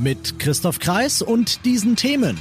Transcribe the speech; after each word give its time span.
Mit 0.00 0.38
Christoph 0.38 0.78
Kreis 0.78 1.22
und 1.22 1.64
diesen 1.64 1.96
Themen. 1.96 2.38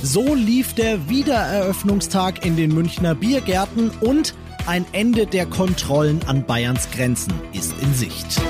So 0.00 0.36
lief 0.36 0.74
der 0.74 1.08
Wiedereröffnungstag 1.08 2.46
in 2.46 2.56
den 2.56 2.72
Münchner 2.72 3.16
Biergärten 3.16 3.90
und 4.00 4.34
ein 4.66 4.86
Ende 4.92 5.26
der 5.26 5.46
Kontrollen 5.46 6.22
an 6.26 6.46
Bayerns 6.46 6.88
Grenzen 6.92 7.34
ist 7.52 7.74
in 7.82 7.94
Sicht. 7.94 8.40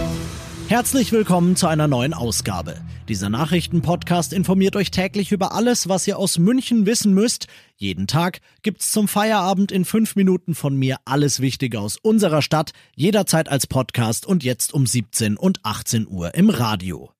Herzlich 0.68 1.10
willkommen 1.10 1.56
zu 1.56 1.68
einer 1.68 1.88
neuen 1.88 2.12
Ausgabe. 2.12 2.76
Dieser 3.08 3.30
Nachrichtenpodcast 3.30 4.34
informiert 4.34 4.76
euch 4.76 4.90
täglich 4.90 5.32
über 5.32 5.52
alles, 5.52 5.88
was 5.88 6.06
ihr 6.06 6.18
aus 6.18 6.36
München 6.36 6.84
wissen 6.84 7.14
müsst. 7.14 7.46
Jeden 7.76 8.06
Tag 8.06 8.40
gibt's 8.62 8.92
zum 8.92 9.08
Feierabend 9.08 9.72
in 9.72 9.86
fünf 9.86 10.16
Minuten 10.16 10.54
von 10.54 10.76
mir 10.76 10.98
alles 11.06 11.40
Wichtige 11.40 11.80
aus 11.80 11.96
unserer 11.96 12.42
Stadt, 12.42 12.72
jederzeit 12.94 13.48
als 13.48 13.66
Podcast 13.66 14.26
und 14.26 14.44
jetzt 14.44 14.74
um 14.74 14.84
17 14.84 15.38
und 15.38 15.64
18 15.64 16.06
Uhr 16.06 16.34
im 16.34 16.50
Radio. 16.50 17.10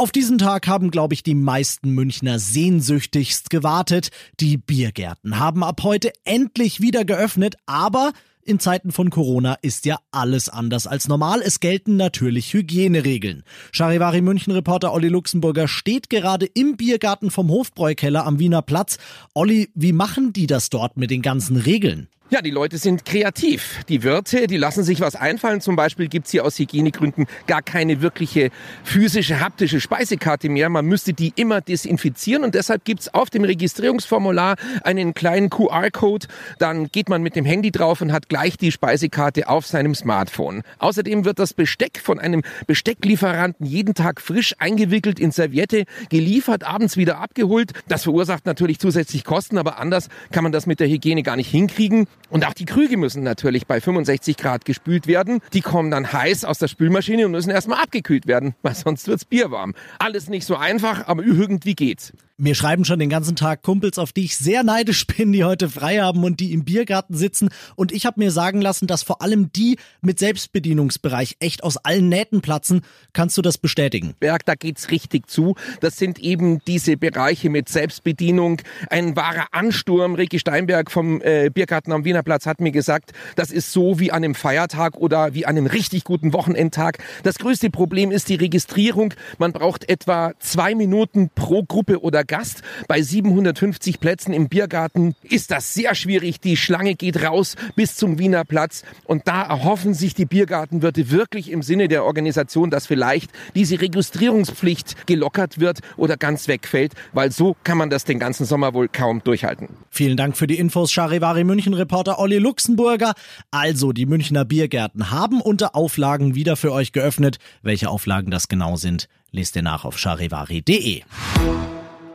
Auf 0.00 0.12
diesen 0.12 0.38
Tag 0.38 0.66
haben, 0.66 0.90
glaube 0.90 1.12
ich, 1.12 1.22
die 1.22 1.34
meisten 1.34 1.90
Münchner 1.90 2.38
sehnsüchtigst 2.38 3.50
gewartet. 3.50 4.08
Die 4.40 4.56
Biergärten 4.56 5.38
haben 5.38 5.62
ab 5.62 5.82
heute 5.82 6.10
endlich 6.24 6.80
wieder 6.80 7.04
geöffnet, 7.04 7.56
aber 7.66 8.14
in 8.42 8.58
Zeiten 8.58 8.92
von 8.92 9.10
Corona 9.10 9.58
ist 9.60 9.84
ja 9.84 9.98
alles 10.10 10.48
anders 10.48 10.86
als 10.86 11.06
normal. 11.06 11.42
Es 11.42 11.60
gelten 11.60 11.96
natürlich 11.96 12.54
Hygieneregeln. 12.54 13.42
Charivari 13.72 14.22
München-Reporter 14.22 14.94
Olli 14.94 15.08
Luxemburger 15.08 15.68
steht 15.68 16.08
gerade 16.08 16.46
im 16.46 16.78
Biergarten 16.78 17.30
vom 17.30 17.50
Hofbräukeller 17.50 18.24
am 18.24 18.38
Wiener 18.38 18.62
Platz. 18.62 18.96
Olli, 19.34 19.68
wie 19.74 19.92
machen 19.92 20.32
die 20.32 20.46
das 20.46 20.70
dort 20.70 20.96
mit 20.96 21.10
den 21.10 21.20
ganzen 21.20 21.58
Regeln? 21.58 22.08
Ja, 22.32 22.42
die 22.42 22.50
Leute 22.52 22.78
sind 22.78 23.04
kreativ. 23.04 23.80
Die 23.88 24.04
Wirte, 24.04 24.46
die 24.46 24.56
lassen 24.56 24.84
sich 24.84 25.00
was 25.00 25.16
einfallen. 25.16 25.60
Zum 25.60 25.74
Beispiel 25.74 26.06
gibt's 26.06 26.30
hier 26.30 26.44
aus 26.44 26.60
Hygienegründen 26.60 27.26
gar 27.48 27.60
keine 27.60 28.02
wirkliche 28.02 28.50
physische, 28.84 29.40
haptische 29.40 29.80
Speisekarte 29.80 30.48
mehr. 30.48 30.68
Man 30.68 30.86
müsste 30.86 31.12
die 31.12 31.32
immer 31.34 31.60
desinfizieren 31.60 32.44
und 32.44 32.54
deshalb 32.54 32.84
gibt's 32.84 33.12
auf 33.12 33.30
dem 33.30 33.42
Registrierungsformular 33.42 34.54
einen 34.84 35.12
kleinen 35.12 35.50
QR-Code. 35.50 36.28
Dann 36.60 36.92
geht 36.92 37.08
man 37.08 37.20
mit 37.20 37.34
dem 37.34 37.44
Handy 37.44 37.72
drauf 37.72 38.00
und 38.00 38.12
hat 38.12 38.28
gleich 38.28 38.56
die 38.56 38.70
Speisekarte 38.70 39.48
auf 39.48 39.66
seinem 39.66 39.96
Smartphone. 39.96 40.62
Außerdem 40.78 41.24
wird 41.24 41.40
das 41.40 41.52
Besteck 41.52 41.98
von 42.00 42.20
einem 42.20 42.42
Bestecklieferanten 42.68 43.66
jeden 43.66 43.94
Tag 43.94 44.20
frisch 44.20 44.54
eingewickelt 44.60 45.18
in 45.18 45.32
Serviette, 45.32 45.82
geliefert, 46.10 46.62
abends 46.62 46.96
wieder 46.96 47.18
abgeholt. 47.18 47.72
Das 47.88 48.04
verursacht 48.04 48.46
natürlich 48.46 48.78
zusätzlich 48.78 49.24
Kosten, 49.24 49.58
aber 49.58 49.80
anders 49.80 50.08
kann 50.30 50.44
man 50.44 50.52
das 50.52 50.66
mit 50.66 50.78
der 50.78 50.86
Hygiene 50.86 51.24
gar 51.24 51.34
nicht 51.34 51.50
hinkriegen. 51.50 52.06
Und 52.28 52.46
auch 52.46 52.54
die 52.54 52.64
Krüge 52.64 52.96
müssen 52.96 53.22
natürlich 53.22 53.66
bei 53.66 53.80
65 53.80 54.36
Grad 54.36 54.64
gespült 54.64 55.06
werden. 55.06 55.40
Die 55.52 55.62
kommen 55.62 55.90
dann 55.90 56.12
heiß 56.12 56.44
aus 56.44 56.58
der 56.58 56.68
Spülmaschine 56.68 57.26
und 57.26 57.32
müssen 57.32 57.50
erstmal 57.50 57.82
abgekühlt 57.82 58.26
werden, 58.26 58.54
weil 58.62 58.74
sonst 58.74 59.08
wird's 59.08 59.24
Bier 59.24 59.50
warm. 59.50 59.74
Alles 59.98 60.28
nicht 60.28 60.46
so 60.46 60.56
einfach, 60.56 61.08
aber 61.08 61.24
irgendwie 61.24 61.74
geht's. 61.74 62.12
Mir 62.42 62.54
schreiben 62.54 62.86
schon 62.86 62.98
den 62.98 63.10
ganzen 63.10 63.36
Tag 63.36 63.60
Kumpels, 63.60 63.98
auf 63.98 64.14
die 64.14 64.24
ich 64.24 64.38
sehr 64.38 64.62
neidisch 64.62 65.06
bin, 65.18 65.30
die 65.30 65.44
heute 65.44 65.68
frei 65.68 65.98
haben 65.98 66.24
und 66.24 66.40
die 66.40 66.54
im 66.54 66.64
Biergarten 66.64 67.14
sitzen. 67.14 67.50
Und 67.76 67.92
ich 67.92 68.06
habe 68.06 68.18
mir 68.18 68.30
sagen 68.30 68.62
lassen, 68.62 68.86
dass 68.86 69.02
vor 69.02 69.20
allem 69.20 69.52
die 69.52 69.76
mit 70.00 70.18
Selbstbedienungsbereich 70.18 71.36
echt 71.40 71.62
aus 71.62 71.76
allen 71.76 72.08
Nähten 72.08 72.40
platzen. 72.40 72.80
Kannst 73.12 73.36
du 73.36 73.42
das 73.42 73.58
bestätigen? 73.58 74.14
Berg, 74.20 74.46
da 74.46 74.54
geht's 74.54 74.90
richtig 74.90 75.28
zu. 75.28 75.54
Das 75.82 75.98
sind 75.98 76.18
eben 76.18 76.60
diese 76.66 76.96
Bereiche 76.96 77.50
mit 77.50 77.68
Selbstbedienung. 77.68 78.62
Ein 78.88 79.16
wahrer 79.16 79.48
Ansturm. 79.52 80.14
Ricky 80.14 80.38
Steinberg 80.38 80.90
vom 80.90 81.20
äh, 81.20 81.50
Biergarten 81.52 81.92
am 81.92 82.06
Wiener 82.06 82.22
Platz 82.22 82.46
hat 82.46 82.62
mir 82.62 82.72
gesagt, 82.72 83.12
das 83.36 83.50
ist 83.50 83.70
so 83.70 84.00
wie 84.00 84.12
an 84.12 84.24
einem 84.24 84.34
Feiertag 84.34 84.96
oder 84.96 85.34
wie 85.34 85.44
an 85.44 85.58
einem 85.58 85.66
richtig 85.66 86.04
guten 86.04 86.32
Wochenendtag. 86.32 87.04
Das 87.22 87.38
größte 87.38 87.68
Problem 87.68 88.10
ist 88.10 88.30
die 88.30 88.36
Registrierung. 88.36 89.12
Man 89.36 89.52
braucht 89.52 89.90
etwa 89.90 90.32
zwei 90.38 90.74
Minuten 90.74 91.28
pro 91.34 91.64
Gruppe 91.64 92.00
oder 92.00 92.24
Gast. 92.30 92.62
Bei 92.86 93.02
750 93.02 93.98
Plätzen 93.98 94.32
im 94.32 94.48
Biergarten 94.48 95.16
ist 95.22 95.50
das 95.50 95.74
sehr 95.74 95.96
schwierig. 95.96 96.40
Die 96.40 96.56
Schlange 96.56 96.94
geht 96.94 97.22
raus 97.22 97.56
bis 97.74 97.96
zum 97.96 98.18
Wiener 98.18 98.44
Platz. 98.44 98.84
Und 99.04 99.26
da 99.26 99.42
erhoffen 99.42 99.94
sich 99.94 100.14
die 100.14 100.26
Biergartenwirte 100.26 101.10
wirklich 101.10 101.50
im 101.50 101.62
Sinne 101.62 101.88
der 101.88 102.04
Organisation, 102.04 102.70
dass 102.70 102.86
vielleicht 102.86 103.32
diese 103.56 103.80
Registrierungspflicht 103.80 105.08
gelockert 105.08 105.58
wird 105.58 105.80
oder 105.96 106.16
ganz 106.16 106.46
wegfällt, 106.46 106.92
weil 107.12 107.32
so 107.32 107.56
kann 107.64 107.76
man 107.76 107.90
das 107.90 108.04
den 108.04 108.20
ganzen 108.20 108.46
Sommer 108.46 108.74
wohl 108.74 108.88
kaum 108.88 109.22
durchhalten. 109.24 109.68
Vielen 109.90 110.16
Dank 110.16 110.36
für 110.36 110.46
die 110.46 110.58
Infos, 110.58 110.92
Charivari 110.92 111.42
München-Reporter 111.42 112.20
Olli 112.20 112.38
Luxemburger. 112.38 113.14
Also, 113.50 113.92
die 113.92 114.06
Münchner 114.06 114.44
Biergärten 114.44 115.10
haben 115.10 115.40
unter 115.40 115.74
Auflagen 115.74 116.36
wieder 116.36 116.56
für 116.56 116.72
euch 116.72 116.92
geöffnet. 116.92 117.38
Welche 117.62 117.90
Auflagen 117.90 118.30
das 118.30 118.46
genau 118.46 118.76
sind, 118.76 119.08
lest 119.32 119.56
ihr 119.56 119.62
nach 119.62 119.84
auf 119.84 119.98
charivari.de 119.98 121.02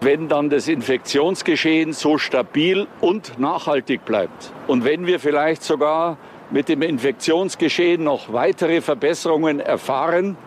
wenn 0.01 0.27
dann 0.27 0.49
das 0.49 0.67
Infektionsgeschehen 0.67 1.93
so 1.93 2.17
stabil 2.17 2.87
und 3.01 3.39
nachhaltig 3.39 4.05
bleibt. 4.05 4.51
Und 4.67 4.85
wenn 4.85 5.07
wir 5.07 5.19
vielleicht 5.19 5.63
sogar 5.63 6.17
mit 6.51 6.69
dem 6.69 6.81
Infektionsgeschehen 6.81 8.03
noch 8.03 8.31
weitere 8.31 8.81
Verbesserungen 8.81 9.59
erfahren, 9.59 10.37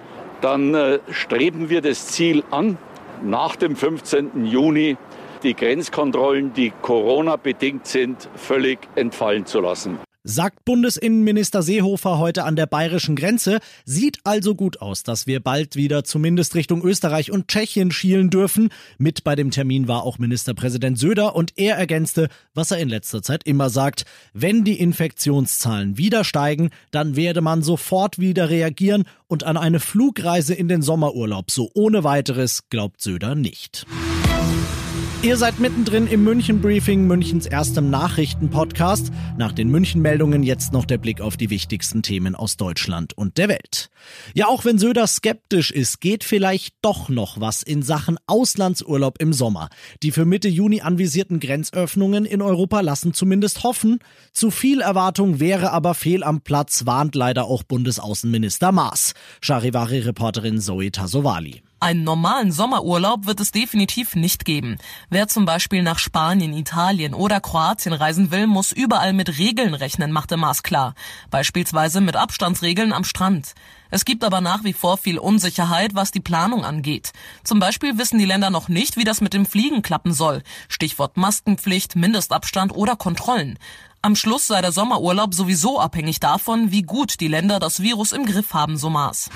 dann 0.41 0.75
äh, 0.75 1.01
streben 1.11 1.69
wir 1.69 1.81
das 1.81 2.07
Ziel 2.09 2.45
an, 2.51 2.79
nach 3.23 3.57
dem 3.57 3.75
15. 3.75 4.47
Juni 4.47 4.97
die 5.43 5.55
Grenzkontrollen, 5.55 6.53
die 6.53 6.73
Corona-bedingt 6.83 7.87
sind, 7.87 8.29
völlig 8.35 8.79
entfallen 8.95 9.47
zu 9.47 9.61
lassen. 9.61 9.99
Sagt 10.25 10.65
Bundesinnenminister 10.65 11.63
Seehofer 11.63 12.19
heute 12.19 12.43
an 12.43 12.57
der 12.57 12.67
bayerischen 12.67 13.15
Grenze. 13.15 13.61
Sieht 13.85 14.19
also 14.25 14.57
gut 14.57 14.83
aus, 14.83 15.05
dass 15.05 15.29
wir 15.29 15.41
bald 15.41 15.77
wieder 15.77 16.03
zumindest 16.03 16.57
Richtung 16.57 16.83
Österreich 16.83 17.31
und 17.31 17.47
Tschechien 17.47 17.93
schielen 17.93 18.29
dürfen. 18.29 18.71
Mit 18.99 19.23
bei 19.23 19.37
dem 19.37 19.53
Termin 19.53 19.87
war 19.87 20.03
auch 20.03 20.19
Ministerpräsident 20.19 20.99
Söder 20.99 21.37
und 21.37 21.53
er 21.57 21.77
ergänzte, 21.77 22.29
was 22.53 22.73
er 22.73 22.79
in 22.79 22.89
letzter 22.89 23.23
Zeit 23.23 23.45
immer 23.45 23.71
sagt. 23.71 24.07
Wenn 24.33 24.65
die 24.65 24.81
Infektionszahlen 24.81 25.99
wieder 25.99 26.25
steigen, 26.25 26.71
dann 26.91 27.15
werde 27.15 27.41
man 27.41 27.63
sofort 27.63 28.19
wieder 28.19 28.51
reagieren 28.51 29.05
und 29.29 29.45
an 29.45 29.57
eine 29.57 29.79
Flugreise 29.79 30.53
in 30.53 30.67
den 30.67 30.83
Sommerurlaub 30.83 31.51
so 31.51 31.71
ohne 31.75 32.03
weiteres 32.03 32.69
glaubt 32.71 33.01
Söder 33.01 33.37
nicht. 33.37 33.87
Ihr 35.21 35.37
seid 35.37 35.59
mittendrin 35.59 36.07
im 36.07 36.23
München 36.23 36.61
Briefing, 36.61 37.09
Münchens 37.09 37.45
erstem 37.45 37.91
Nachrichtenpodcast. 37.91 39.11
Nach 39.37 39.51
den 39.51 39.69
München-Meldungen 39.69 40.45
jetzt 40.45 40.73
noch 40.73 40.85
der 40.85 40.99
Blick 40.99 41.21
auf 41.21 41.37
die 41.37 41.51
wichtigsten 41.51 42.03
Themen 42.03 42.37
aus 42.37 42.57
Deutschland 42.57 43.19
und 43.19 43.37
der 43.37 43.49
Welt. 43.49 43.91
Ja, 44.35 44.47
auch 44.47 44.65
wenn 44.65 44.79
Söder 44.79 45.09
skeptisch 45.09 45.73
ist, 45.73 46.01
geht 46.01 46.23
vielleicht 46.23 46.77
doch 46.83 47.09
noch 47.09 47.41
was 47.41 47.65
in 47.65 47.83
Sachen 47.83 48.17
Auslandsurlaub 48.29 49.21
im 49.21 49.33
Sommer. 49.33 49.71
Die 50.05 50.13
für 50.13 50.25
Mitte 50.25 50.47
Juni 50.47 50.83
anvisierten 50.83 51.41
Grenzöffnungen 51.41 52.25
in 52.25 52.41
Europa 52.41 52.81
lassen 52.81 53.13
zumindest 53.13 53.65
hoffen. 53.65 53.99
Zu 54.33 54.53
viel 54.53 54.81
Erwartung 54.83 55.41
wäre 55.41 55.73
aber 55.73 55.95
fehl 55.95 56.23
am 56.23 56.43
Platz, 56.43 56.87
warnt 56.87 57.17
leider 57.17 57.47
auch 57.47 57.65
Bundesaußenminister 57.65 58.71
Maas. 58.71 59.15
Charivari-Reporterin 59.41 60.61
Zoe 60.61 60.93
Tasovali. 60.93 61.63
Einen 61.81 62.03
normalen 62.03 62.51
Sommerurlaub 62.51 63.27
wird 63.27 63.39
es 63.39 63.53
definitiv 63.53 64.17
nicht 64.17 64.45
geben. 64.45 64.79
Wer 65.11 65.29
zum 65.29 65.45
Beispiel 65.45 65.85
nach 65.85 66.01
Spanien, 66.01 66.53
Italien 66.53 67.15
oder 67.15 67.41
Kroatien 67.41 67.93
reisen 67.93 68.33
will, 68.33 68.49
muss 68.49 68.73
überall 68.73 69.13
mit 69.13 69.39
Regeln 69.39 69.75
rechnen, 69.75 70.11
machte 70.11 70.37
Maas 70.37 70.65
klar. 70.65 70.95
Beispielsweise 71.31 72.01
mit 72.01 72.17
Abstandsregeln 72.17 72.93
am 72.93 73.05
Strand. 73.05 73.55
Es 73.91 74.05
gibt 74.05 74.25
aber 74.25 74.41
nach 74.41 74.65
wie 74.65 74.73
vor 74.73 74.99
viel 74.99 75.19
Unsicherheit, 75.19 75.95
was 75.95 76.11
die 76.11 76.21
Planung 76.21 76.65
angeht. 76.65 77.13
Zum 77.45 77.61
Beispiel 77.61 77.97
wissen 77.97 78.19
die 78.19 78.25
Länder 78.25 78.51
noch 78.51 78.69
nicht, 78.69 78.97
wie 78.97 79.05
das 79.05 79.21
mit 79.21 79.33
dem 79.33 79.47
Fliegen 79.47 79.81
klappen 79.81 80.13
soll. 80.13 80.43
Stichwort 80.69 81.17
Maskenpflicht, 81.17 81.95
Mindestabstand 81.95 82.75
oder 82.75 82.97
Kontrollen. 82.97 83.57
Am 84.03 84.17
Schluss 84.17 84.49
sei 84.49 84.61
der 84.63 84.73
Sommerurlaub 84.73 85.33
sowieso 85.33 85.79
abhängig 85.79 86.19
davon, 86.19 86.73
wie 86.73 86.83
gut 86.83 87.21
die 87.21 87.29
Länder 87.29 87.61
das 87.61 87.81
Virus 87.81 88.11
im 88.11 88.27
Griff 88.27 88.53
haben, 88.53 88.77
so 88.77 88.91
Maas. 88.91 89.31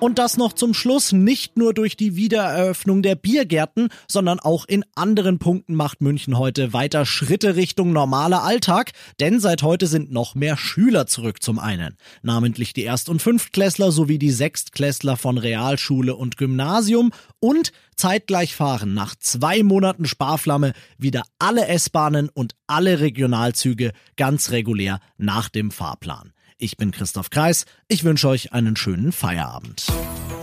Und 0.00 0.18
das 0.18 0.38
noch 0.38 0.54
zum 0.54 0.72
Schluss, 0.72 1.12
nicht 1.12 1.58
nur 1.58 1.74
durch 1.74 1.94
die 1.94 2.16
Wiedereröffnung 2.16 3.02
der 3.02 3.16
Biergärten, 3.16 3.90
sondern 4.08 4.40
auch 4.40 4.64
in 4.64 4.82
anderen 4.94 5.38
Punkten 5.38 5.74
macht 5.74 6.00
München 6.00 6.38
heute 6.38 6.72
weiter 6.72 7.04
Schritte 7.04 7.54
Richtung 7.54 7.92
normaler 7.92 8.42
Alltag, 8.42 8.92
denn 9.20 9.40
seit 9.40 9.62
heute 9.62 9.86
sind 9.86 10.10
noch 10.10 10.34
mehr 10.34 10.56
Schüler 10.56 11.06
zurück 11.06 11.42
zum 11.42 11.58
einen. 11.58 11.98
Namentlich 12.22 12.72
die 12.72 12.84
Erst- 12.84 13.10
und 13.10 13.20
Fünftklässler 13.20 13.92
sowie 13.92 14.18
die 14.18 14.30
Sechstklässler 14.30 15.18
von 15.18 15.36
Realschule 15.36 16.16
und 16.16 16.38
Gymnasium 16.38 17.12
und 17.38 17.70
zeitgleich 17.94 18.54
fahren 18.54 18.94
nach 18.94 19.14
zwei 19.16 19.62
Monaten 19.62 20.06
Sparflamme 20.06 20.72
wieder 20.96 21.24
alle 21.38 21.66
S-Bahnen 21.68 22.30
und 22.30 22.54
alle 22.66 23.00
Regionalzüge 23.00 23.92
ganz 24.16 24.50
regulär 24.50 25.00
nach 25.18 25.50
dem 25.50 25.70
Fahrplan. 25.70 26.32
Ich 26.62 26.76
bin 26.76 26.90
Christoph 26.90 27.30
Kreis. 27.30 27.64
Ich 27.88 28.04
wünsche 28.04 28.28
euch 28.28 28.52
einen 28.52 28.76
schönen 28.76 29.12
Feierabend. 29.12 29.86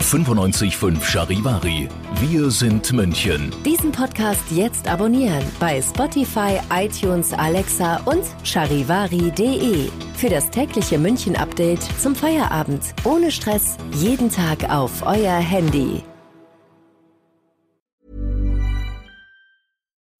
95.5 0.00 1.00
Charivari. 1.04 1.88
Wir 2.20 2.50
sind 2.50 2.92
München. 2.92 3.54
Diesen 3.64 3.92
Podcast 3.92 4.42
jetzt 4.50 4.88
abonnieren 4.88 5.44
bei 5.60 5.80
Spotify, 5.80 6.58
iTunes, 6.72 7.32
Alexa 7.32 7.98
und 8.04 8.24
charivari.de. 8.42 9.88
Für 10.16 10.28
das 10.28 10.50
tägliche 10.50 10.98
München-Update 10.98 11.82
zum 12.00 12.16
Feierabend. 12.16 12.82
Ohne 13.04 13.30
Stress. 13.30 13.76
Jeden 13.94 14.28
Tag 14.28 14.68
auf 14.68 15.06
euer 15.06 15.36
Handy. 15.38 16.02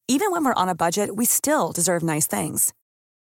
Even 0.07 0.31
when 0.31 0.45
we're 0.45 0.55
on 0.55 0.69
a 0.69 0.73
budget, 0.73 1.09
we 1.17 1.25
still 1.25 1.73
deserve 1.73 2.03
nice 2.03 2.27
things. 2.27 2.73